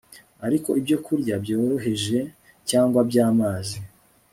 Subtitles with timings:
[0.45, 2.19] Ariko ibyokurya byoroheje
[2.69, 3.77] cyangwa byamazi